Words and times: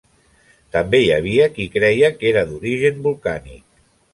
També 0.77 1.01
hi 1.03 1.11
havia 1.17 1.45
qui 1.57 1.67
creia 1.75 2.11
que 2.17 2.27
era 2.33 2.45
d'origen 2.53 3.01
volcànic. 3.11 3.63